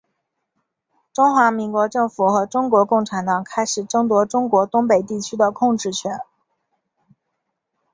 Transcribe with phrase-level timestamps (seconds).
[1.13, 6.17] 中华民国政府和中国共产党开始争夺中国东北地区的控制权。